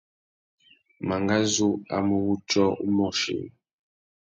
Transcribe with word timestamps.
Mangazu 1.07 1.69
a 1.95 1.97
mú 2.07 2.15
wutiō 2.27 2.65
umôchï. 2.85 3.35